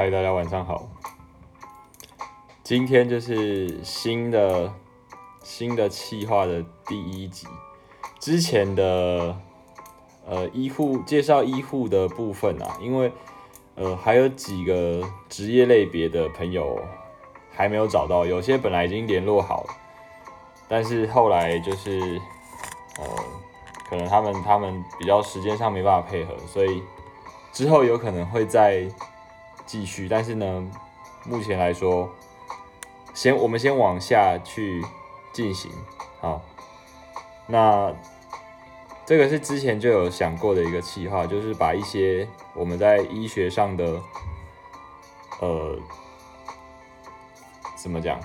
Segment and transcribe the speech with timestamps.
[0.00, 0.88] 嗨，大家晚上好。
[2.62, 4.72] 今天就是新的
[5.42, 7.46] 新的企划的第一集。
[8.18, 9.36] 之前的
[10.26, 13.12] 呃医护介绍医护的部分啊，因为
[13.74, 16.82] 呃还有几个职业类别的朋友
[17.52, 19.74] 还没有找到，有些本来已经联络好了，
[20.66, 22.00] 但是后来就是
[22.96, 23.04] 呃
[23.90, 26.82] 可能他们他们比较时间上没办法配合，所以
[27.52, 28.88] 之后有可能会在
[29.70, 30.68] 继续，但是呢，
[31.24, 32.10] 目前来说，
[33.14, 34.84] 先我们先往下去
[35.32, 35.70] 进行，
[36.20, 36.42] 好，
[37.46, 37.94] 那
[39.06, 44.02] 这个是之前就有想过的一个计划，就是把一些我们在医学上的，
[45.40, 45.78] 呃，
[47.76, 48.18] 怎么讲，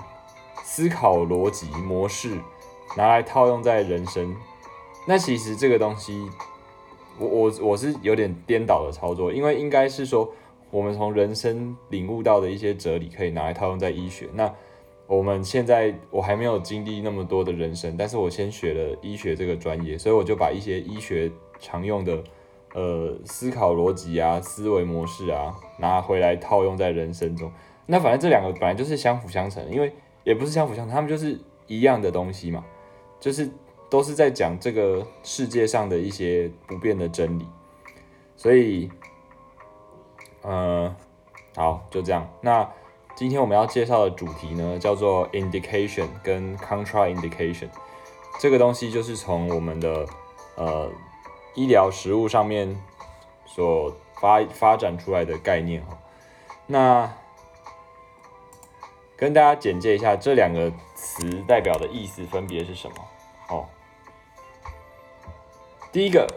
[0.64, 2.40] 思考逻辑模式
[2.96, 4.36] 拿来套用在人生。
[5.06, 6.28] 那其实这个东西，
[7.20, 10.28] 我我我是有点颠倒的操作，因为应该是说，
[10.70, 14.28] 我们从人生领悟到的一些哲理，可以拿来套用在医学。
[14.34, 14.52] 那
[15.06, 22.22] 我们现在我还没有经历那么多的人生，但是我先学了医学这个专业，所以我就把一些医学常用的
[22.74, 27.50] 呃思考逻辑啊、思维模式啊拿回来套用在人生中。
[27.86, 29.92] 那反正这两个本来就是相辅相成，因为
[30.24, 32.64] 也不是相辅相成，他们就是一样的东西嘛，
[33.20, 33.48] 就是
[33.88, 37.46] 都是在讲这个世界上的一些不变的真理。
[38.36, 38.90] 所以，
[40.46, 40.96] 呃，
[41.54, 42.26] 好，就这样。
[42.40, 42.66] 那。
[43.18, 47.70] 今天我们要介绍的主题呢，叫做 indication 跟 contraindication。
[48.38, 50.06] 这个东西就是从我们的
[50.56, 50.90] 呃
[51.54, 52.78] 医疗实务上面
[53.46, 53.90] 所
[54.20, 55.96] 发发展出来的概念哈。
[56.66, 57.10] 那
[59.16, 62.96] 跟大家简介一下这两个词代表的意思分别是什么
[63.48, 63.64] 哦。
[65.90, 66.28] 第一个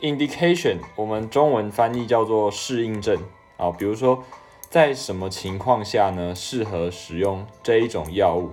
[0.00, 3.18] indication，我们中文翻译叫做适应症
[3.56, 4.22] 啊，比如说。
[4.70, 6.34] 在什么情况下呢？
[6.34, 8.50] 适合使用这一种药物，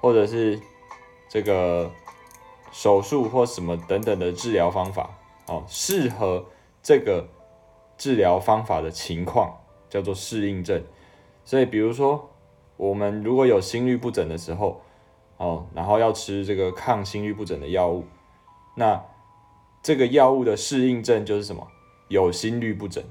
[0.00, 0.60] 或者是
[1.28, 1.90] 这个
[2.70, 5.10] 手术或什么等等的治疗方法
[5.48, 5.64] 哦？
[5.66, 6.46] 适合
[6.80, 7.26] 这个
[7.98, 9.58] 治疗方法的情况
[9.88, 10.84] 叫做适应症。
[11.44, 12.30] 所以，比如说
[12.76, 14.80] 我们如果有心律不整的时候
[15.36, 18.04] 哦，然后要吃这个抗心律不整的药物，
[18.76, 19.02] 那
[19.82, 21.66] 这个药物的适应症就是什么？
[22.08, 23.02] 有心律不整。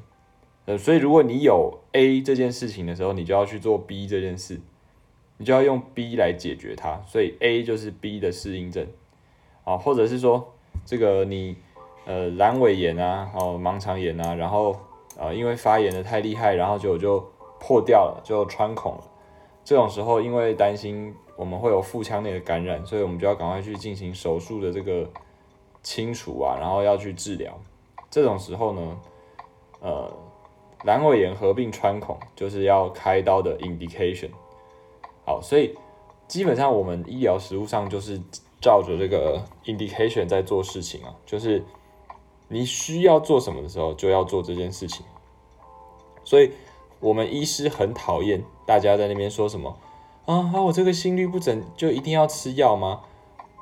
[0.65, 4.59] 呃，所以如果你有 A 这件事情的时候，你就要去做 B 这件事，
[5.37, 7.01] 你就要用 B 来解决它。
[7.07, 8.85] 所以 A 就是 B 的适应症，
[9.63, 10.53] 啊，或者是说
[10.85, 11.55] 这个你
[12.05, 14.79] 呃阑尾炎啊，哦盲肠炎啊，然后
[15.17, 17.25] 呃因为发炎的太厉害，然后就就
[17.59, 19.03] 破掉了，就穿孔了。
[19.63, 25.09] 这种时候，因为担心我们会有腹腔内的感染，所以我们就要赶快去进行手术的这个
[25.89, 27.51] 清除啊，然后要去治疗。
[28.11, 28.81] 这种时候呢，
[29.81, 30.11] 呃。
[30.85, 34.29] 阑尾炎合并穿孔就是要开刀的 indication。
[35.25, 35.75] 好，所以
[36.25, 38.17] 基本上我们医疗实务上就是
[38.61, 41.61] 照着这个 indication 在做事情啊，就是
[42.47, 45.05] 你需要做什么的时候就要做这件事情。
[46.23, 46.53] 所以
[47.01, 49.77] 我们医师很讨厌大家在那边说什么
[50.27, 53.01] 啊，啊我这个心律不整就一定要吃药吗？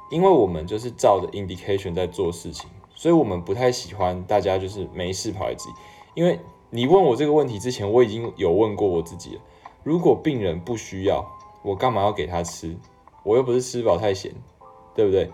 [0.09, 5.73] 因为我们就是照着 indication 在做事情，所以我们不太喜欢大家就是没事跑来质疑，
[6.21, 6.39] 因为。
[6.69, 9.41] 你问我这个问题之前，我已经有问过我自己了。
[9.83, 11.25] 如果病人不需要，
[11.63, 12.75] 我干嘛要给他吃？
[13.23, 14.33] 我又不是吃饱太闲，
[14.93, 15.31] 对不对？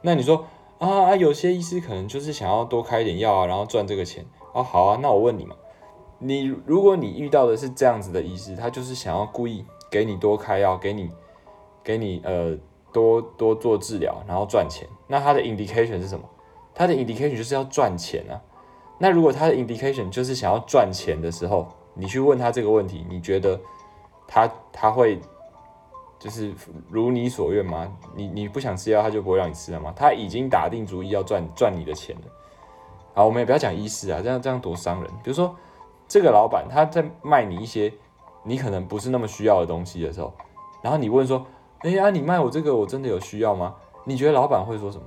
[0.00, 0.44] 那你说
[0.78, 4.60] 啊啊，有些医师可能就是想要多开一点药啊，然后赚这个钱啊。
[4.60, 5.54] 好啊，那我问你嘛，
[6.18, 11.08] 你如果你遇到的是这样子的医师，他就是想要故意给你多开药，给你
[11.84, 12.58] 给你呃
[12.92, 14.86] 多多做治疗，然后赚钱。
[15.06, 16.24] 那他的 indication 是什么？
[16.74, 18.40] 他的 indication 就是要赚钱啊。
[18.98, 23.60] 那如果他的 indication 就是想要赚钱的时候，你去问他这个问题，你觉得
[24.26, 25.20] 他他会
[26.18, 26.52] 就是
[26.88, 27.90] 如你所愿吗？
[28.14, 29.92] 你你不想吃药，他就不会让你吃了吗？
[29.96, 32.22] 他已经打定主意要赚赚你的钱了。
[33.14, 35.10] 好，我们也不要讲医师啊，这样这样多伤人。
[35.22, 35.54] 比如说
[36.06, 37.92] 这个老板他在卖你一些
[38.44, 40.32] 你可能不是那么需要的东西的时候，
[40.80, 41.44] 然后你问说，
[41.82, 43.74] 哎呀，你卖我这个我真的有需要吗？
[44.04, 45.04] 你觉得老板会说什么？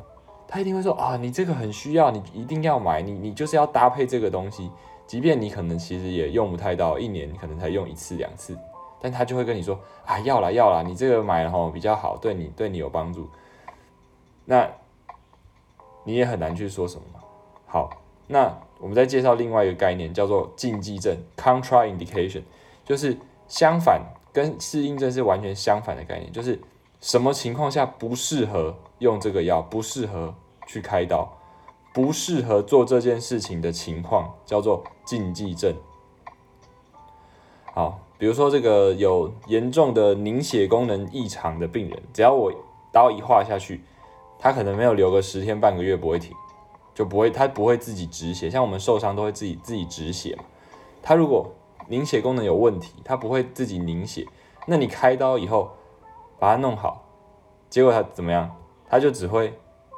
[0.48, 4.70] 他一定会说啊，你这个很需要，你一定要买，你你就是要搭配这个东西，
[5.08, 8.58] 即便你可能其实也用不太到，一年可能才用一次两次，
[9.02, 13.28] 但他就会跟你说啊，要啦要啦，你这个买了吼比较好，对你对你有帮助，
[14.46, 14.70] 那
[16.04, 17.20] 你也很难去说什么嘛。
[17.66, 17.90] 好，
[18.28, 22.44] 那我们再介绍另外一个概念，叫做禁忌症 （contraindication），
[22.84, 23.18] 就是
[23.48, 24.02] 相反，
[24.36, 26.60] 跟适应症是完全相反的概念，就是
[27.00, 28.76] 什么情况下不适合。
[29.00, 30.34] 用这个药不适合
[30.66, 31.30] 去开刀，
[31.94, 35.76] 不适合做这件事情的情况叫做禁忌症。
[37.74, 42.50] 好，比如说这个有严重的凝血功能异常的病人，只要我
[42.94, 43.84] 刀一划下去，
[44.40, 46.34] 他可能没有流个十天半个月不会停，
[46.94, 50.46] 就不会他不会自己止血，像我们受伤都会自己自己止血嘛。
[51.04, 51.52] 他如果
[51.88, 54.26] 凝血功能有问题，他不会自己凝血，
[54.66, 55.72] 那你开刀以后
[56.40, 57.04] 把它弄好，
[57.70, 58.50] 结果他怎么样？
[58.88, 59.54] 他就只会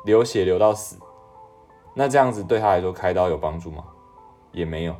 [0.06, 0.98] 流血流到死。
[1.94, 3.84] 那这样子对他来说开刀有帮助吗？
[4.52, 4.96] 也没有。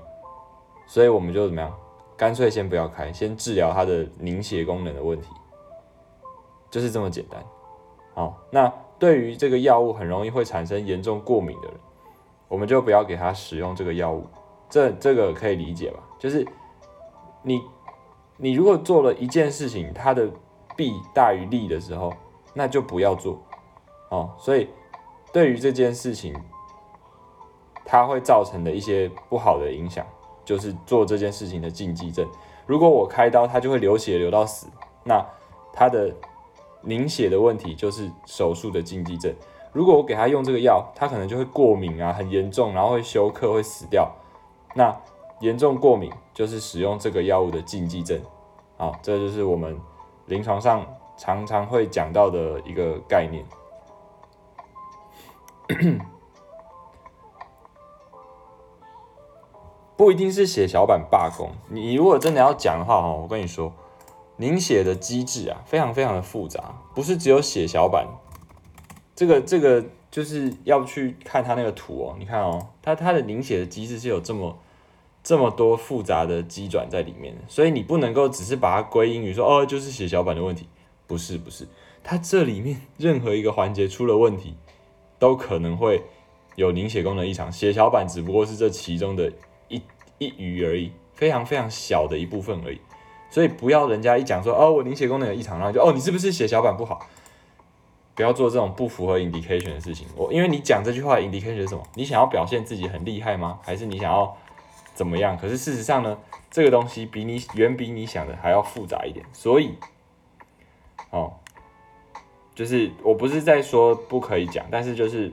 [0.86, 1.74] 所以我们就怎么样？
[2.16, 5.30] 干脆先不要开，先治疗他的凝血功能的问题，
[6.72, 7.44] 就是这么简单。
[8.16, 11.78] 好，那对于这个药物很容易会产生严重过敏的人，
[12.48, 14.26] 我们就不要给他使用这个药物。
[14.70, 16.00] 这这个可以理解吧？
[16.18, 16.46] 就是
[17.48, 17.64] 你
[18.36, 20.30] 你如果做了一件事情，它的
[20.76, 22.12] 弊大于利的时候，
[22.54, 23.42] 那就不要做。
[24.10, 24.68] 哦，所以
[25.32, 26.36] 对于这件事情，
[27.86, 30.06] 它会造成的一些不好的影响。
[30.44, 32.26] 就是做这件事情的禁忌症。
[32.66, 34.68] 如果我开刀，他就会流血流到死，
[35.04, 35.22] 那
[35.74, 36.16] 他的
[36.82, 39.36] 凝血的问题就是手术的禁忌症。
[39.74, 44.10] 如果我给他用这个药，他可能就会过敏啊，很严重，然后会休克，会死掉。
[44.74, 44.96] 那
[45.40, 48.20] 严重过敏就是使用这个药物的禁忌症。
[48.78, 49.80] 好，这就是我们
[50.26, 50.86] 临床上
[51.18, 53.46] 常常会讲到的一个概念。
[59.98, 63.74] 不一定是血小板罢工，你如果真的要讲的话哦，我跟你说，
[64.36, 68.08] 凝血的机制啊，非常非常的复杂，不是只有血小板，
[69.16, 74.56] 这个这个就是要去看它那个图哦，你看哦，它它的凝血的机制是有这么
[75.28, 80.70] 这么多复杂的机转在里面，所以你不能够只是把它归因于说哦，就是血小板的问题，
[81.06, 81.68] 不是不是，
[82.02, 84.56] 它这里面任何一个环节出了问题，
[85.20, 86.02] 都可能会
[86.56, 89.30] 有凝血功能异常，血小板只不过是这其中的
[89.68, 89.82] 一。
[90.20, 92.80] 一隅而已，非常非常小的一部分而已，
[93.30, 97.06] 所以不要人家一讲说哦，我凝血功能有异常，然后就哦，你是不是血小板不好？
[98.16, 100.08] 不要做这种不符合 indication 的事情。
[100.16, 101.84] 我因为你讲这句话 indication 是什么？
[101.94, 103.60] 你想要表现自己很厉害吗？
[103.62, 104.36] 还是你想要
[104.98, 105.38] 怎么样？
[105.38, 106.18] 可是事实上呢，
[106.50, 109.24] 这个东西比你远比你想的还要复杂一点。
[109.32, 109.78] 所以，
[111.12, 111.34] 哦，
[112.56, 115.32] 就是我不是在说不可以讲，但是就是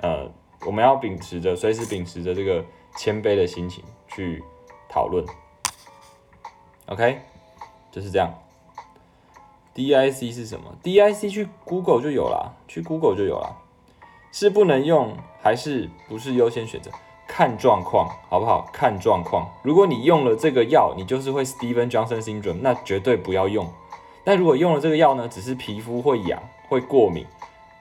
[0.00, 0.30] 呃，
[0.64, 2.64] 我们要秉持着随时秉持着这个。
[2.96, 4.42] 谦卑的心情去
[4.88, 5.24] 讨论
[6.86, 7.20] ，OK，
[7.92, 8.34] 就是这样。
[9.72, 13.56] DIC 是什么？DIC 去 Google 就有了，去 Google 就有了。
[14.32, 16.90] 是不能用还是不是优先选择？
[17.38, 18.68] 看状况，好不好？
[18.72, 19.48] 看状况。
[19.62, 23.64] 如果你用了这个药，你就是会 Steven Johnson syndrome，那绝对不要用。
[24.24, 27.24] 但如果用了这个药呢，只是皮肤会痒、会过敏，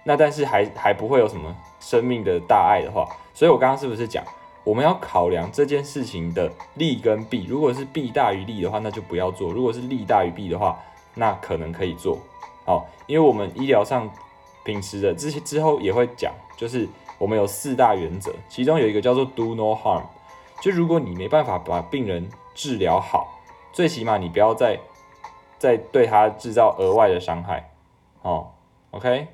[0.04, 4.24] 那但是还还不会有什么生命的大碍的话，所以我刚刚是不是讲？
[4.64, 10.78] 我们要考量这件事情的利跟弊，如果是弊大于利的话，那就不要做；如果是利大于弊的话，
[11.16, 12.20] 那可能可以做。
[12.64, 14.08] 好，因为我们医疗上
[14.64, 20.04] 平时的之之后也会讲，就是我们有四大原则，其中有一个叫做 do no harm，
[20.62, 23.40] 就如果你没办法把病人治疗好，
[23.72, 24.80] 最起码你不要再
[25.58, 27.72] 再对他制造额外的伤害。
[28.22, 28.52] 哦
[28.92, 29.28] ，OK，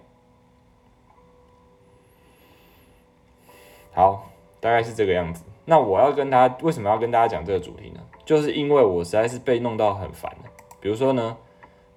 [3.93, 4.29] 好。
[4.63, 5.43] 大概是这个样子。
[5.65, 7.99] 那我要跟他为什么要跟大家讲这个主题呢？
[8.23, 10.49] 就是因为我实在是被弄到很烦了。
[10.79, 11.35] 比如说呢，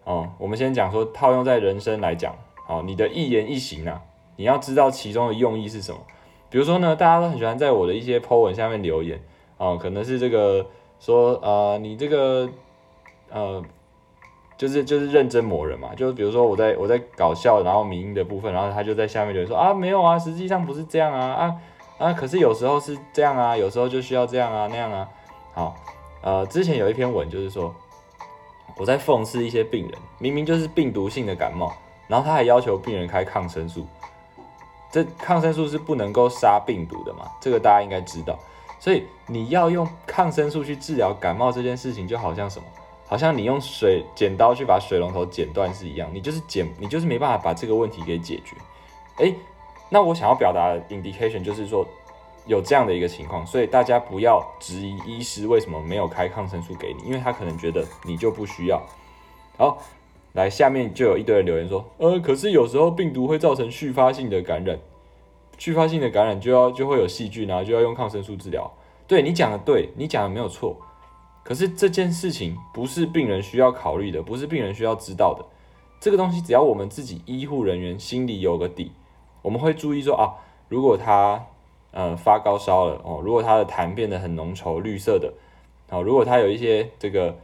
[0.03, 2.35] 哦，我们先讲说套用在人生来讲，
[2.67, 4.03] 哦，你的一言一行啊，
[4.37, 5.99] 你要知道其中的用意是什么。
[6.49, 9.21] 比如说呢，大家都很喜欢在我的一些 po 文下面留言，
[9.59, 10.65] 哦，可能是这个
[11.01, 12.49] 说，呃，你这个，
[13.31, 13.63] 呃，
[14.57, 15.95] 就是就是认真磨人嘛。
[15.95, 21.57] 就是比如说我在我在搞笑，然后民音的部分，然后他就在下面留言说啊，没有啊，实际上不是这样啊，啊。
[21.99, 25.09] 啊，可是有时候是这样啊，有时候就需要这样啊那样啊。
[25.55, 25.75] 好，
[26.21, 27.75] 呃，之前有一篇文就是说，
[28.77, 31.73] 我在讽刺一些病人，明明就是病毒性的感冒，
[32.07, 33.87] 然后他还要求病人开抗生素。
[34.91, 37.31] 这抗生素是不能够杀病毒的嘛？
[37.41, 38.39] 这个大家应该知道。
[38.79, 42.65] 所以你要用抗生素去治疗感冒这件事情，就好像什么？
[43.07, 48.57] 好像你用水剪刀去把水龙头剪断是一样，你就是剪，你就是没办法把这个问题给解决。
[49.17, 49.35] 哎。
[49.89, 51.87] 那我想要表达的 indication 就是说
[52.45, 58.83] 有这样的一个情况，所以大家不要质疑医师为什么没有开抗生素给你，因为他可能觉得你就不需要。
[59.57, 59.79] 好，
[60.37, 64.79] 来下面就有一堆人留言说，呃，可是有时候病毒会造成续发性的感染，
[65.57, 68.71] 续发性的感染就要就会有细菌啊，就要用抗生素治疗。
[69.09, 70.77] 对你讲的对，你讲的没有错。
[71.43, 75.43] 可是这件事情不是病人需要考虑的，不是病人需要知道的。
[75.99, 78.93] 这个东西只要我们自己医护人员心里有个底。
[79.41, 80.35] 我们会注意说啊，
[80.69, 81.47] 如果他
[81.93, 85.33] 呃发高烧了哦，如果他的痰变得很浓稠绿色的，
[85.89, 87.35] 好，如果他有一些这个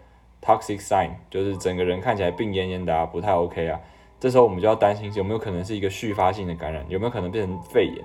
[0.42, 3.80] toxic sign，就是整个人看起来病恹恹的啊，不太 OK 啊，
[4.18, 8.04] 这时候我们就要担心有没有可能是一个续发性的感染，有没有可能变成肺炎？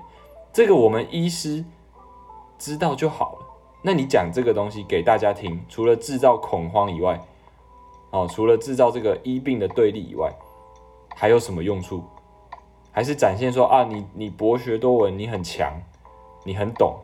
[0.52, 1.64] 这个我们医师
[2.58, 3.46] 知道就好了。
[3.82, 7.20] 那你讲这个东西给大家听，除了制造恐慌以外，
[8.10, 10.32] 哦，除了制造这个医病的对立以外，
[11.14, 12.02] 还有什么用处？
[12.90, 15.72] 还是展现说啊，你你博学多闻，你很强，
[16.42, 16.96] 你很懂，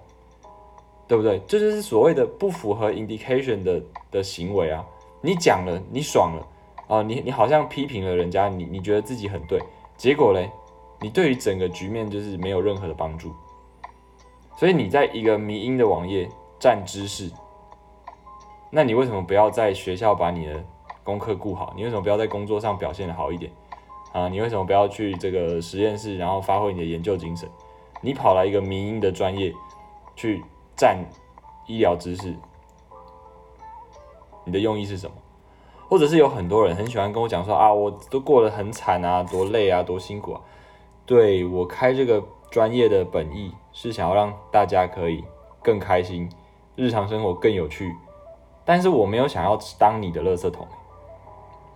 [1.07, 1.41] 对不对？
[1.47, 4.85] 这就是所谓的不符合 indication 的的行为啊！
[5.25, 6.47] 你讲了，你爽了
[6.87, 9.59] 啊，你你好像批评了人家，你你觉得自己很对，
[9.97, 10.51] 结果嘞，
[11.01, 13.33] 你对于整个局面就是没有任何的帮助。
[14.55, 16.29] 所以你在一个迷因的网页
[16.61, 17.31] 占知识，
[18.69, 20.63] 那你为什么不要在学校把你的
[21.03, 21.73] 功课顾好？
[21.75, 23.51] 你为什么不要在工作上表现的好一点？
[24.13, 27.49] 啊，你为什么不要去这个实验室，然后发挥你的研究精神？
[28.03, 29.51] 你跑来一个民营的专业
[30.15, 30.45] 去
[30.77, 31.03] 占
[31.67, 32.37] 医疗知识，
[34.45, 35.17] 你的用意是什么？
[35.87, 40.41] 或者是有很多人很喜欢跟我讲说啊，我都过得很惨啊，多累啊，多辛苦啊。
[41.07, 45.23] 对我开这个专业的本意是想要让大家可以
[45.63, 46.29] 更开心，
[46.75, 47.95] 日常生活更有趣，
[48.65, 50.67] 但是我没有想要当你的垃圾桶。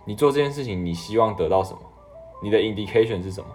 [0.05, 1.79] 你做这件事情，你希望得到什么？
[2.41, 3.47] 你的 indication 是什么？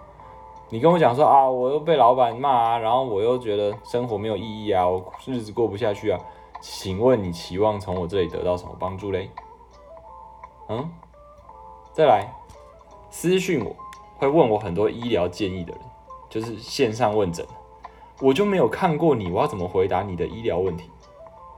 [0.69, 6.19] 你跟我讲说啊，我又被老板骂啊，然后我又觉得生活没有意义啊，我日子过不下去啊。
[6.67, 9.29] 请问你期望从我这里得到什么帮助嘞？
[10.67, 10.89] 嗯，
[11.93, 12.27] 再来
[13.11, 13.75] 私讯我
[14.17, 15.81] 会问我很多医疗建议的人，
[16.27, 17.45] 就是线上问诊，
[18.19, 20.89] 我就没有看过你，我要怎么回答你的医疗问题？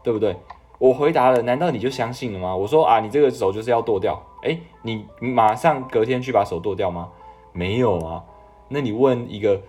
[0.04, 0.36] 对不对？
[0.78, 2.54] 我回答了，难道你就相信了吗？
[2.54, 7.10] 我说啊，你这个手就是要剁掉，哎，你马上隔天去把手剁掉吗？
[7.54, 8.22] 没有啊，
[8.68, 9.62] 那你问一个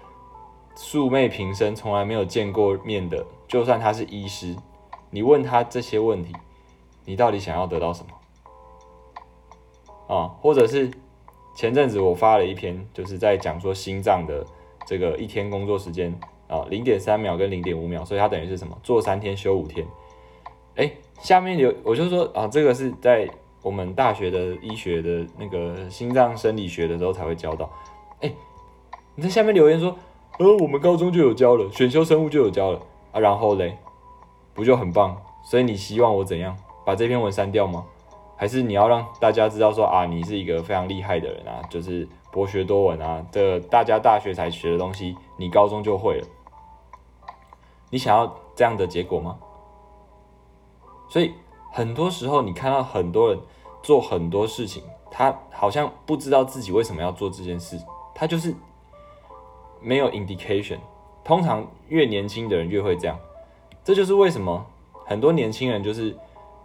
[0.75, 4.57] 素昧平生、从来没有见过面的，就算他是医师，
[5.11, 6.33] 你问他这些问题，
[7.05, 10.15] 你到底想要得到什么？
[10.15, 10.91] 啊，或者是
[11.55, 14.47] 前阵子我发了一篇，就是在讲说心脏的
[14.87, 18.79] 这个一天工作时间啊，零点三秒跟零点五秒，所以它等于是什么？
[18.83, 19.87] 做三天休五天。
[20.77, 23.29] 哎，下面有我就说啊，这个是在
[23.63, 27.69] 我们大学的医学的那个心脏生理学的时候才会教到。
[28.21, 28.33] 哎，
[29.15, 29.95] 你在下面留言说，
[30.39, 32.81] 呃，我们高中就有教了，选修生物就有教了
[33.13, 33.77] 啊，然后嘞，
[34.59, 35.17] 不就很棒？
[35.41, 37.87] 所以你希望我怎样把这篇文删掉吗？
[38.37, 46.27] 还是你要让大家知道说啊，你是一个非常厉害的人啊，就是博学多闻啊，这大家大学才学的东西，你高中就会了？
[47.89, 49.39] 你想要这样的结果吗？
[51.09, 51.33] 所以
[51.71, 53.39] 很多时候，你看到很多人
[53.81, 57.81] 做很多事情，他好像不知道自己为什么要做这件事，
[58.13, 58.53] 他就是
[59.81, 60.79] 没有 indication。
[61.23, 63.17] 通常越年轻的人越会这样，
[63.89, 64.67] 这就是为什么
[65.07, 66.15] 很多年轻人就是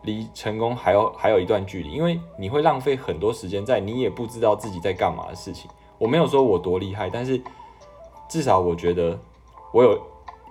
[0.01, 5.71] 离成功还有还有一段距离，因为你会浪费很多时间在你也不知道自己在干嘛的事情。
[5.97, 7.41] 我没有说我多厉害，但是
[8.27, 9.17] 至少我觉得
[9.71, 9.97] 我有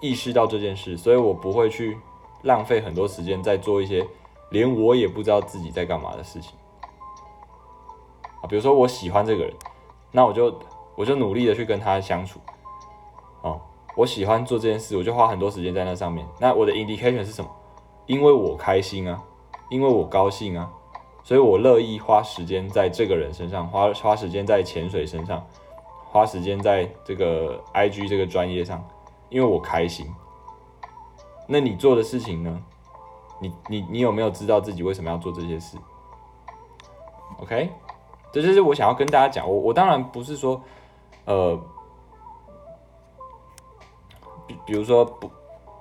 [0.01, 1.99] 意识到这件事，所以我不会去。
[2.45, 4.05] 浪费很多时间在做一些
[4.51, 6.55] 连我也不知道自己在干嘛的事情
[8.41, 9.55] 啊，比如说我喜欢这个人，
[10.11, 10.59] 那我就
[10.97, 12.41] 我就努力的去跟他相处，
[13.95, 16.27] 我喜欢做这件事，我就花很多时间在那上面。
[16.39, 17.51] 那我的 indication 是什么？
[18.07, 19.23] 因为我开心啊，
[19.69, 20.71] 因为我高兴啊，
[21.23, 25.45] 所以我乐意花时间在这个人身上，花花时间在潜水身上，
[26.11, 28.83] 花时间在这个 IG 这个专业上，
[29.29, 30.07] 因为我开心。
[31.47, 32.63] 那你做的事情呢？
[33.41, 35.77] 你你你有没有知道自己为什么要做这些事
[37.41, 37.71] ？OK，
[38.33, 39.49] 这就是我想要跟大家讲。
[39.49, 40.63] 我我当然不是说，
[41.25, 41.61] 呃，
[44.67, 45.31] 比如说不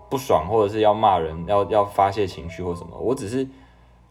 [0.10, 2.98] 不爽，或者是要骂人，要要发泄情绪或什么。
[2.98, 3.48] 我只是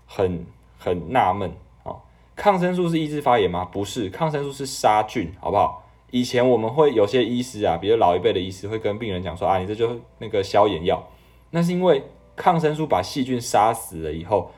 [0.06, 0.46] 很
[0.78, 1.50] 很纳闷
[1.84, 1.94] 啊，
[2.34, 3.64] 抗生素是抑制发炎吗？
[3.64, 5.84] 不是，抗生素是杀菌，好不好？
[6.10, 11.02] 以前我们会有些医师啊，比如老一辈的医师会跟病人讲说啊，你这就那个消炎药。
[11.50, 12.02] 那是因为
[12.34, 14.50] 抗生素把细菌杀死了以后，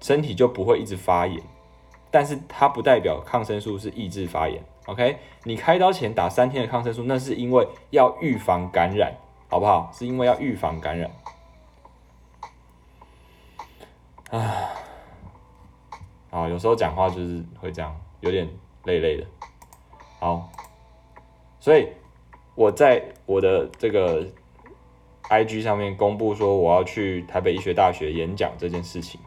[0.00, 1.42] 身体就不会一直发炎，
[2.10, 4.62] 但是它不代表抗生素是抑制发炎。
[4.86, 9.12] OK，你开刀前打三天的抗生素，那是因为要预防感染，
[9.48, 9.90] 好不好？
[9.92, 11.10] 是因为要预防感染。
[14.30, 14.40] 啊，
[16.30, 18.48] 啊，有时候讲话就是会这样，有点
[18.84, 19.26] 累累的。
[20.18, 20.50] 好，
[21.60, 21.88] 所以
[22.54, 24.26] 我在我的这个。
[25.28, 29.20] I G 上面公布说我要去台北医学大学演讲这件事情，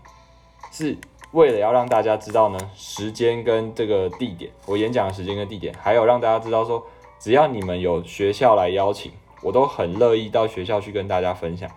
[0.72, 0.98] 是
[1.34, 6.82] 为了要让大家知道呢时间跟这个地点，我演讲的时间跟地点，还有让大家知道说，
[7.20, 9.12] 只要你们有学校来邀请，
[9.42, 11.70] 我都很乐意到学校去跟大家分享。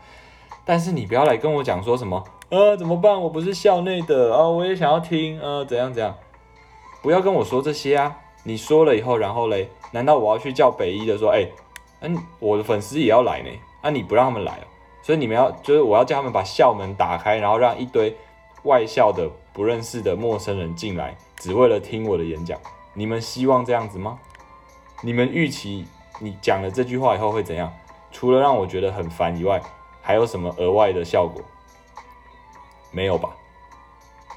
[0.64, 3.20] 但是你不要来跟我讲说什么呃，怎么办？
[3.20, 6.14] 我不是校内的啊，我也想要听，呃，怎样怎样？
[7.02, 8.16] 不要跟我说这些啊！
[8.44, 11.48] 你说了以后，然后嘞，难道我要去叫北一的说，哎，
[12.00, 13.50] 嗯，我的粉丝也要来呢？
[13.80, 14.60] 啊，你不让他们来，
[15.02, 18.16] 所以你们要，就是我要叫他们把校门打开，然后让一堆
[18.64, 22.56] 外校的不认识的陌生人进来，只为了听我的演讲。
[22.94, 24.18] 你们希望这样子吗？
[25.02, 25.86] 你们预期
[26.20, 27.72] 你讲了这句话以后会怎样？
[28.10, 29.60] 除了让我觉得很烦以外，
[30.02, 31.42] 还有什么额外的效果？
[32.90, 33.30] 没有吧？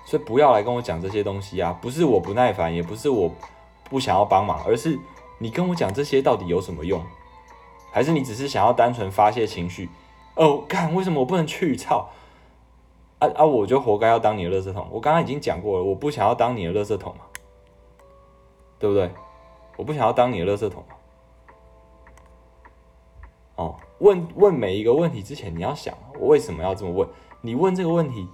[0.06, 1.78] 所以不要来跟我讲这些东西啊！
[1.82, 3.30] 不是我不耐烦，也不是我
[3.90, 4.98] 不想要帮忙，而是
[5.40, 7.04] 你跟我讲这些到底有什么用？
[7.92, 9.90] 还是你只是想要单纯发泄情绪？
[10.36, 11.76] 哦，干，为什么我不能去？
[11.76, 12.10] 操！
[13.20, 13.44] 啊啊！
[13.44, 14.88] 我就活该要当你的垃圾桶。
[14.92, 17.26] 我刚刚已经讲过了，我不想要当你的垃圾桶嘛，
[18.78, 19.12] 对不对？
[19.76, 20.84] 我不想要当你的垃圾桶。
[23.56, 27.08] 哦，问问每一个问题之前，你要想我为什么要这么问？
[27.42, 28.28] 你问这个问题。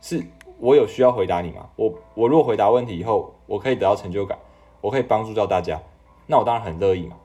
[0.00, 0.24] 是
[0.60, 1.68] 我有需要回答你吗？
[1.74, 4.38] 我我如果回答问题以后，我可以得到成就感，
[4.80, 5.82] 我可以帮助到大家，
[6.28, 7.16] 那我当然很乐意嘛。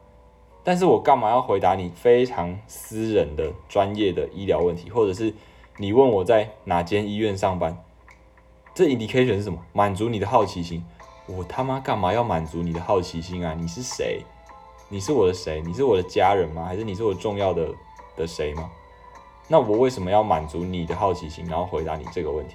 [0.64, 5.32] 但是我干嘛要回答你非常私人的专业的医疗问题，或者是
[5.78, 7.78] 你问我在哪间医院上班？
[8.74, 9.60] 这 indication 是什么？
[9.72, 10.84] 满足你的好奇心。
[11.28, 13.54] 我他妈干嘛要满足你的好奇心啊？
[13.56, 14.24] 你是谁？
[14.94, 15.60] 你是我的谁？
[15.66, 16.66] 你是我的家人吗？
[16.66, 17.68] 还是你是我重要的
[18.16, 18.70] 的谁吗？
[19.48, 22.54] 那我为什么要满足你的好奇心，然后回答你这个问题？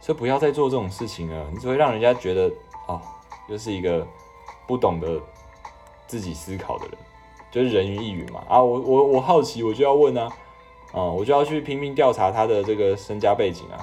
[0.00, 2.50] 所以不要再做这种事情了，你只会让人家觉得
[2.86, 2.98] 哦，
[3.48, 4.06] 又是一个
[4.66, 5.20] 不懂得
[6.06, 6.96] 自己思考的人，
[7.50, 8.42] 就是人云亦云嘛。
[8.48, 10.32] 啊，我我我好奇，我就要问啊，
[10.92, 13.76] 啊，我就要去拼命调查他的这个身家背景啊，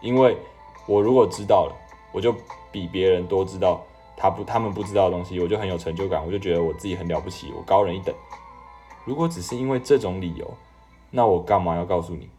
[0.00, 0.38] 因为
[0.86, 1.76] 我如果知道了，
[2.12, 2.34] 我就
[2.70, 3.84] 比别人多知道
[4.22, 8.14] 他不他们不知道的东西，我就很有成就感，我就觉得我自己很了不起，我高人一等。
[9.04, 10.48] 如果只是因为这种理由，
[11.10, 12.30] 那我干嘛要告诉你？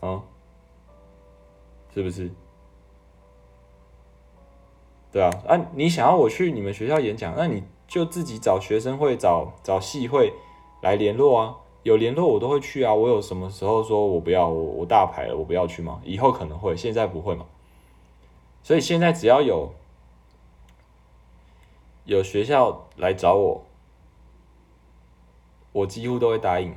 [0.00, 0.20] 啊？
[1.94, 2.28] 是不是？
[5.12, 10.32] 对啊，啊，你想要我去你们学校演讲，那你就自己找学生会、找找系会
[10.82, 11.56] 来联络啊。
[11.84, 12.92] 有联络我都会去啊。
[12.92, 16.00] 我有什么时候说我不要，我我大牌了，我不要去吗？
[16.02, 17.46] 以后可能会，现在不会嘛。
[18.64, 19.72] 所以现在只要有
[22.04, 23.64] 有学校来找我，
[25.72, 26.74] 我几乎都会答应。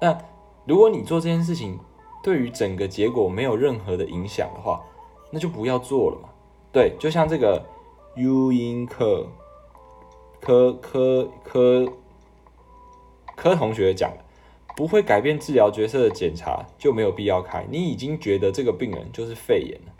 [0.00, 0.18] 那
[0.66, 1.78] 如果你做这件事情，
[2.22, 4.82] 对于整个结果没有任何的影响的话，
[5.30, 6.28] 那就不要做了嘛。
[6.72, 7.64] 对，就像这个
[8.16, 9.26] U 音科
[10.40, 11.86] 科科科
[13.34, 14.24] 科同学讲的，
[14.76, 17.66] 不会改变治疗角色的检查就没有必要开。
[17.70, 19.92] 你已经觉得这个病人就是肺炎了，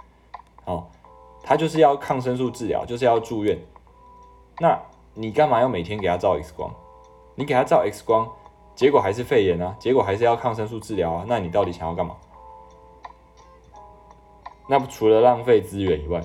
[0.67, 0.87] 哦，
[1.43, 3.59] 他就是要抗生素治疗，就是要住院，
[4.59, 4.81] 那
[5.15, 6.71] 你干嘛要每天给他照 X 光？
[7.35, 8.29] 你给他照 X 光。
[8.75, 12.17] 结果还是肺炎啊，结果还是要抗生素治疗啊，那你到底想要干嘛？
[14.67, 16.21] 那不除了浪费资源以外，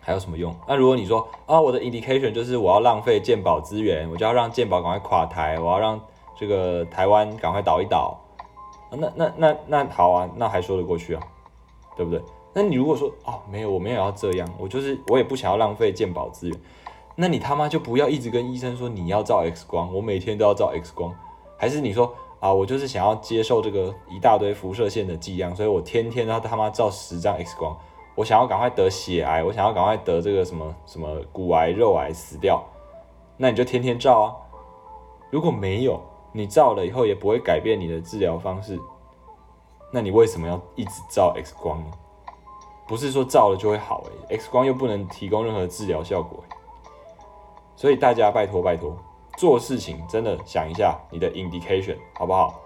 [0.00, 0.52] 还有什么用？
[0.66, 6.00] 那如果你说啊，我的 indication 就是我要浪费健保资源，我就要让健保赶快垮台，我要让
[6.36, 8.18] 这个台湾赶快倒一倒，
[8.90, 11.22] 那那那那好啊，那还说得过去啊，
[11.96, 12.20] 对不对？
[12.52, 16.60] 那你如果说哦，没有，我没有要这样，我就是我也不想要浪费健保资源，
[17.20, 21.12] 那你他妈就不要一直跟医生说你要照 X 光，我每天都要照 X 光。
[21.56, 27.76] 还是你说啊，我就是想要接受这个一大堆辐射线的剂量，所以我天天他他妈照十张 X 光，
[28.14, 32.64] 我想要赶快得血癌，我想要赶快得这个什么什么骨癌、肉癌死掉，
[33.36, 34.36] 那你就天天照啊。
[35.32, 36.00] 如果没有，
[36.30, 38.78] 你照了以后也不会改变你的治疗方式，
[39.92, 41.90] 那你为什么要一直照 X 光呢？
[42.86, 46.44] 不是说照了就会好诶 x 光又不能提供任何治疗效果，
[47.78, 48.92] 所以大家拜托拜托。
[49.36, 52.60] 做事情真的想一下你的 indication 好不好？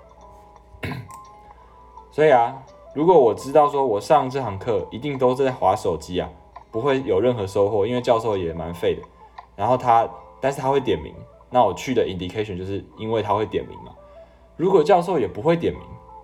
[2.11, 2.57] 所以啊，
[2.95, 6.27] 如果我知道说我上这堂课一定都是在划手机啊，
[6.71, 9.03] 不会有任何收获，因为教授也蛮废的。
[9.55, 10.09] 然后他，
[10.41, 11.15] 但是他会点名，
[11.51, 13.93] 那我去的 indication 就是因为他会点名嘛。
[14.57, 15.83] 如果教授也不会点名，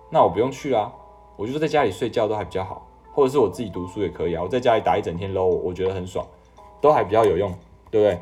[0.09, 0.91] 那我不用去啊，
[1.35, 4.41] 我就在家里睡觉都还比较好，或者是我自己读书也可以啊。
[4.41, 6.25] 我在家里打一整天 low，我觉得很爽，
[6.81, 7.53] 都还比较有用，
[7.91, 8.19] 对不对？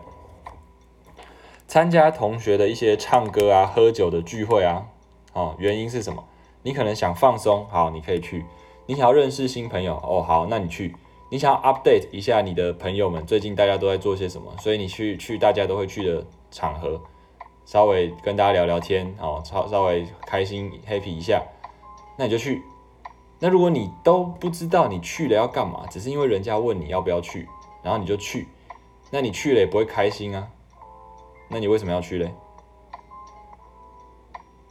[1.67, 4.87] 参加同学的一些唱歌啊、喝酒的聚会啊，
[5.33, 6.23] 哦，原因是什么？
[6.63, 8.41] 你可能想放松，好，你可以去；
[8.85, 10.93] 你想要认识新朋友，哦，好，那你去；
[11.29, 17.01] 你想要 update 一下你的朋友们最近大家都在做些什么，所以你去去大家都会去的场合，
[17.65, 21.43] 稍微跟大家聊聊天，哦，稍稍微开心 happy 一下，
[22.17, 22.61] 那你就去。
[23.39, 27.47] 那如果你都不知道你去了要干嘛，只是因为人家问你要不要去，
[27.83, 28.47] 然后你就去，
[29.11, 30.47] 那你去了也不会开心啊。
[31.49, 32.33] 那你为什么要去嘞？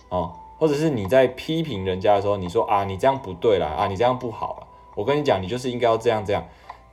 [0.08, 6.44] 哦，或者是你在批评人家的时候，你说啊你这样不对啦，啊你这样不好了，我跟你讲，你就是应该要这样这样，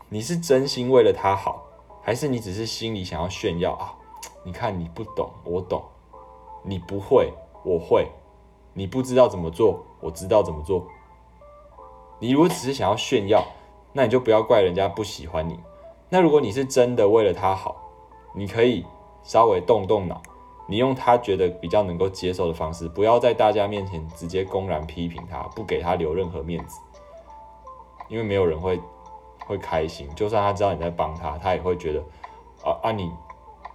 [0.09, 1.63] 你是真心为了他好，
[2.01, 3.93] 还是你只是心里想要炫耀啊？
[4.43, 5.83] 你看你不懂，我懂，
[6.63, 7.31] 你不会，
[7.63, 8.09] 我会，
[8.73, 10.87] 你不知道怎么做，我知道怎么做。
[12.19, 13.45] 你如果只是想要炫耀，
[13.93, 15.59] 那你就不要怪人家不喜欢你。
[16.09, 17.75] 那如果你是真的为了他好，
[18.33, 18.85] 你可以
[19.23, 20.21] 稍微动动脑。
[20.65, 26.79] 你用他觉得比较能够接受的方式，不要在大家面前直接公然批评他，不给他留任何面子，
[28.07, 28.79] 因为没有人会
[29.45, 30.09] 会开心。
[30.15, 31.99] 就算他知道你在帮他，他也会觉得
[32.63, 33.11] 啊啊你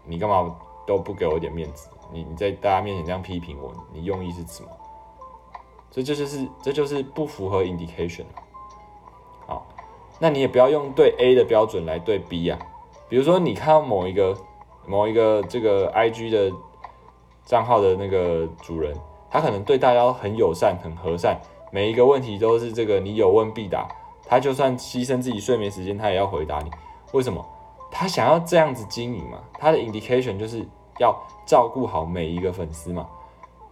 [0.04, 0.56] 你干嘛
[0.86, 1.90] 都不给我一点面子？
[2.10, 4.68] 你你在大家面前这样批评我，你用意是什么？
[5.90, 8.24] 所以这就是这就是不符合 indication。
[9.46, 9.66] 好，
[10.18, 12.58] 那你也不要用对 A 的标准来对 B 啊。
[13.10, 14.34] 比如说你看到某一个
[14.88, 16.52] 某一个这个 IG 的。
[17.48, 18.94] 账号的那个主人，
[19.30, 21.40] 他可能对大家都很友善、很和善，
[21.72, 23.88] 每一个问题都是这个你有问必答。
[24.26, 26.70] 他就算牺牲自己睡眠时间，他也要回答你。
[27.12, 27.42] 为什么？
[27.90, 29.38] 他想要这样子经营嘛？
[29.58, 30.62] 他的 indication 就是
[30.98, 33.06] 要照顾好每一个粉丝嘛。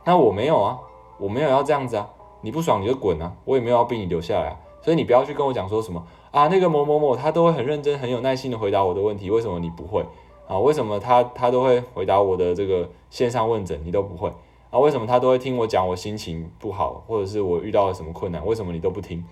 [0.07, 0.79] 那我没有啊，
[1.19, 2.09] 我没有要这样子啊。
[2.41, 4.57] 你不爽你就滚啊，我也没有要逼你留下来。
[4.81, 10.03] 所以你不要去跟我讲说什么啊，那个某某某他都会很认真、很有耐心的回答我的问题，为什么你不会？
[10.49, 14.33] 啊，为什么他他都会回答我的这个线上问诊，你都不会
[14.71, 14.79] 啊？
[14.79, 19.25] 为什么他都会听我讲我心情不好，或者是我遇到了什么困难，为什么你都不听？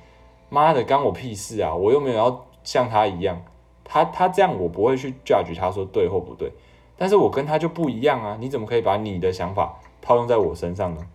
[0.48, 1.72] 妈的，干我屁事啊！
[1.72, 3.40] 我又没有要像他一样，
[3.84, 6.52] 他他这样我不会去 judge 他说对或不对，
[6.96, 8.36] 但是我跟他就不一样啊！
[8.40, 11.06] 你怎么可以把你的想法套用在我身上呢？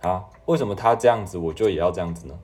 [0.00, 2.38] 啊，为什么他这样子我就也要这样子呢？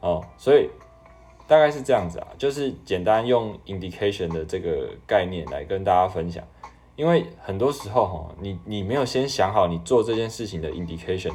[0.00, 0.68] 哦，所以。
[1.46, 6.42] 大概是这样子啊，就是简单用 indication 的这个概念来跟大家分享，
[6.96, 11.34] 因为很多时候哈，你你没有先想好你做这件事情的 indication，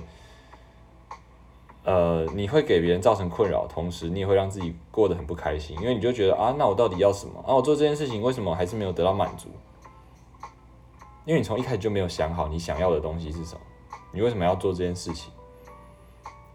[1.84, 7.40] 呃，你会给别人造成困扰，同时你也会让自己过得很不开心，因为你就觉得啊，那我到底要什么？
[7.48, 9.48] 啊，我做这件事情为什么还是没有得到满足？
[11.26, 13.62] 因为你从一开始就没有想好你想要的东西是什么，
[14.12, 15.32] 你为什么要做这件事情？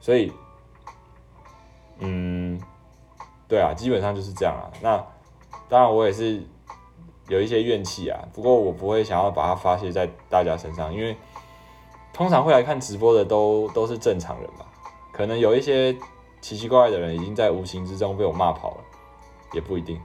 [0.01, 0.33] 所以，
[2.01, 2.61] 嗯。
[3.47, 4.71] 对啊，基本上就是这样啊。
[4.81, 4.97] 那
[5.69, 6.43] 当然，我也是
[7.29, 8.19] 有一些怨气啊。
[8.33, 11.17] 不过我不会想要把它发泄在大家身上，因为
[12.13, 14.67] 通常会来看直播的都都是正常人吧。
[15.13, 15.93] 可能有一些
[16.41, 18.77] 奇奇怪怪的人已经在无形之中被我骂跑了，
[19.53, 20.01] 也不一定。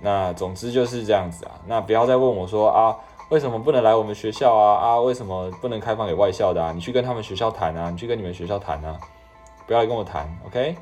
[0.00, 1.52] 那总之就是这样子啊。
[1.66, 2.96] 那不要再问我说啊，
[3.30, 4.74] 为什么不能来我们学校啊？
[4.78, 6.72] 啊，为什么不能开放给外校的啊？
[6.72, 8.98] 你去跟他们学校谈啊，你去跟你们学校谈啊，
[9.66, 10.76] 不要来跟我谈，OK？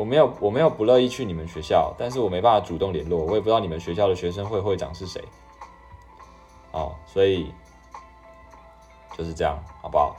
[0.00, 5.22] 我没有，我没有不乐意去你们学校，但是我没办法主动联络，我也不知道你们学校的学生会会长是谁。
[6.72, 7.52] 哦，所以
[9.14, 10.16] 就是这样，好不好？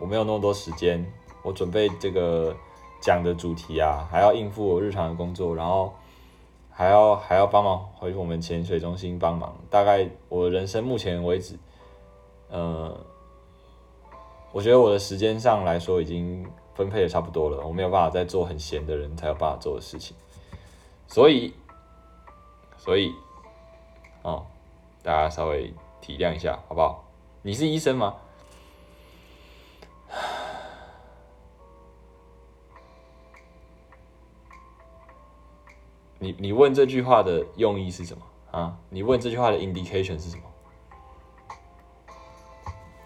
[0.00, 1.04] 我没有那么多时间，
[1.42, 2.56] 我准备这个
[3.02, 5.92] 讲的主题啊，还要应付我日常的工作，然后
[6.70, 9.54] 还要还要帮忙回我们潜水中心帮忙。
[9.68, 11.58] 大概我人生目前为止，
[12.48, 12.98] 呃，
[14.52, 16.46] 我觉得我的时间上来说已经。
[16.78, 20.16] 分配的差不多了，我没有办法再做很闲的人才有办法做的事情，
[21.08, 21.52] 所以，
[22.76, 23.12] 所以，
[24.22, 24.46] 哦，
[25.02, 27.04] 大家稍微体谅一下，好不好？
[27.42, 28.14] 你是医生吗？
[36.20, 38.78] 你你问这句话的用意是什么啊？
[38.88, 40.44] 你问这句话的 indication 是什么？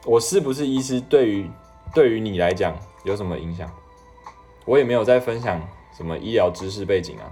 [0.05, 1.01] 我是不是医师？
[1.01, 1.51] 对于
[1.95, 2.77] 对于你来讲？
[3.03, 3.71] 有什么影响？
[4.65, 5.61] 我也没有在分享
[5.97, 7.31] 什么医疗知识背景啊。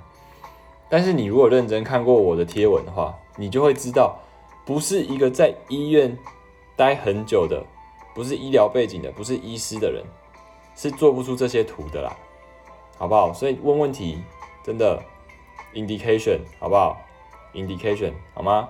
[0.89, 4.19] 但是你如果认真看过我的贴文的话，你就会知道，
[4.67, 6.19] 不是一个在医院
[6.77, 7.65] 待很久的，
[8.15, 10.05] 不是医疗背景的，不是医师的人，
[10.75, 12.17] 是做不出这些图的啦，
[12.99, 13.33] 好不好？
[13.33, 14.19] 所以问问题
[14.65, 15.01] 真的
[15.75, 17.01] indication 好不好
[17.55, 18.69] ？indication 好吗？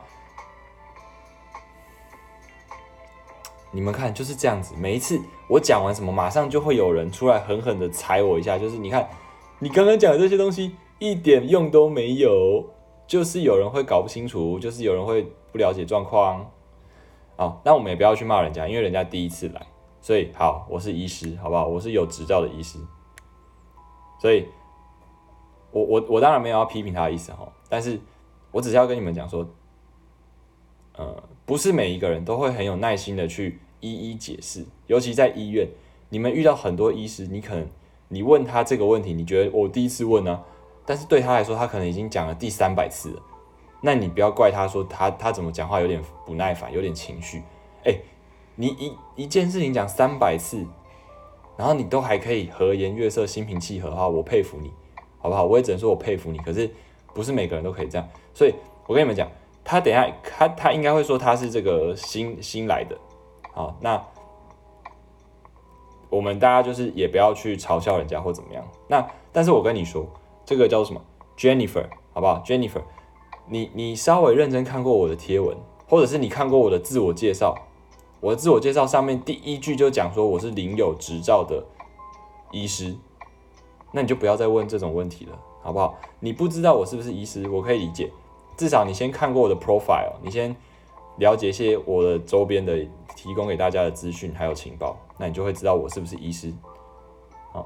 [3.72, 8.58] 你们看就是这样子，每一次我讲完什么，马上就会有人出来狠狠的踩我一下。
[8.58, 9.08] 就是你看，
[9.60, 12.64] 你刚刚讲的这些东西一点用都没有，
[13.06, 16.50] 就是有人会搞不清楚，就是有人会不了解状况。
[17.36, 19.64] 好，那我们也不要去骂人家，因为人家第一次来。
[20.00, 21.66] 所以好，我是医师，好不好？
[21.66, 22.78] 我是有执照的医师。
[24.20, 24.46] 所以，
[25.70, 28.00] 我我我当然没有要批评他的意思哈，但是
[28.50, 29.46] 我只是要跟你们讲说。
[31.00, 35.66] 呃，不是每一个人都会很有耐心的去一一解释，尤其在医院，
[36.10, 37.66] 你们遇到很多医师，你可能
[38.08, 40.38] 你问他这个问题，你觉得我第一次问呢，
[40.84, 43.22] 但是对他来说，他可能已经讲了第三百次了，
[43.80, 47.42] 那你不要怪他说他他怎么讲话有点不耐烦，有点情绪，
[47.84, 47.96] 哎，
[48.56, 50.66] 你一一件事情讲三百次，
[51.56, 54.70] 然后你都还可以和颜悦色、心平气和的话，我佩服你，
[55.18, 55.44] 好不好？
[55.44, 56.36] 我也只能说我佩服你。
[56.36, 56.70] 可是
[57.14, 58.52] 不是每个人都可以这样，所以
[58.86, 59.26] 我跟你们讲，
[59.64, 62.96] 他等下他他应该会说他是这个新新来的，
[63.52, 64.02] 好，那
[66.08, 68.64] 我们大家就是也不要去嘲笑人家或怎么样。
[68.88, 70.06] 那但是我跟你说，
[70.44, 71.00] 这个叫做什么
[71.36, 72.82] ？Jennifer，好不好？Jennifer，
[73.48, 75.56] 你你稍微认真看过我的贴文，
[75.88, 77.54] 或者是你看过我的自我介绍。
[78.20, 81.64] 我的自我介绍上面第一句就讲说我是领有执照的
[82.50, 82.94] 医师，
[83.92, 85.96] 那你就不要再问这种问题了，好不好？
[86.18, 88.12] 你不知道我是不是医师，我可以理解，
[88.60, 90.54] 至少你先看过我的 profile，你先
[91.16, 92.76] 了解一些我的周边的
[93.16, 96.52] 提供给大家的资讯还有情报，那你就会知道我是不是医师。
[97.54, 97.64] 好，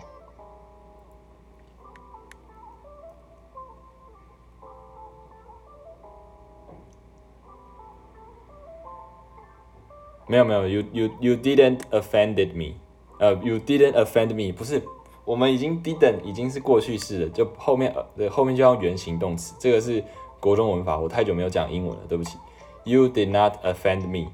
[10.28, 12.76] 没有没有，you you you didn't offended me，
[13.18, 14.80] 呃，you didn't offend me，不是，
[15.24, 20.00] 我们已经 didn't 已经是过去式了，就后面呃后面就要原形动词，这个是
[20.44, 22.37] 国中文法，我太久没有讲英文了，对不起
[22.85, 24.30] ，you did not offend me，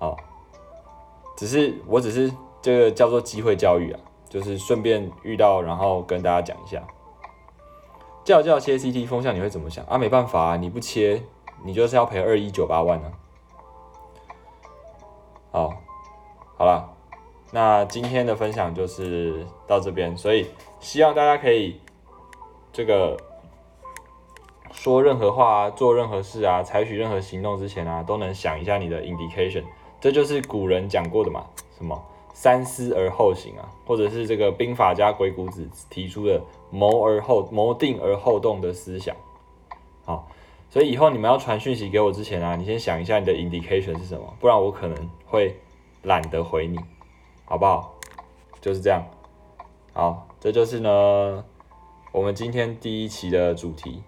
[0.00, 0.16] 好，
[1.36, 2.28] 只是我只是
[2.60, 6.82] 这个叫做机会教育啊，就是顺便遇到，然后跟大家讲一下，
[8.24, 9.84] 叫叫切 CT 风向你会怎么想？
[9.84, 9.96] 啊？
[9.96, 11.22] 没办法啊，你不切，
[11.62, 13.12] 你就是要赔二一九八万呢。
[15.52, 15.72] 好，
[16.58, 16.92] 好了，
[17.52, 21.80] 那今天的分享就是到这边，所以希望大家可以
[22.72, 23.16] 这个
[24.74, 29.64] 说任何话啊、做任何事啊、采取任何行动之前啊，都能想一下你的 indication，
[30.00, 31.46] 这就是古人讲过的嘛，
[31.78, 31.98] 什么
[32.34, 39.16] 三思而后行啊，或者是这个兵法家鬼谷子提出的谋而后谋定而后动的思想。
[40.04, 40.28] 好。
[40.70, 45.54] 所以以后你们要传讯息给我之前啊，你先想一下你的 indication 是什么，不然我可能会
[46.02, 46.76] 懒得回你，
[47.44, 47.94] 好不好？
[48.60, 49.00] 就是这样。
[49.92, 51.44] 好，这就是呢
[52.10, 54.02] 我们今天第一期的主题。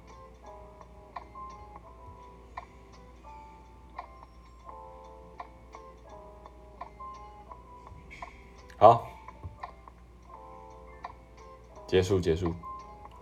[8.78, 9.06] 好，
[11.86, 12.52] 结束结束。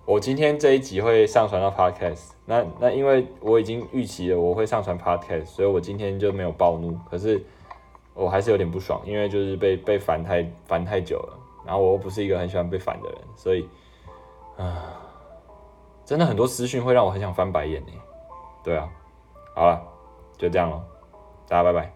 [0.05, 6.99] 我今天这一集会上传到 Podcast，那那因为我已经预期了我会上传 Podcast，所以我今天就没有暴怒。
[7.09, 7.43] 可是
[8.15, 13.69] 我还是有点不爽，因为就是被被烦太烦太久了，然后我又不是一个很喜欢被烦的人，所以
[14.59, 15.01] 啊，
[16.05, 17.93] 真的很多私讯会让我很想翻白眼呢。
[18.65, 18.91] 对啊，
[19.55, 19.81] 好了，
[20.37, 20.85] 就这样了，
[21.47, 21.94] 大家拜拜。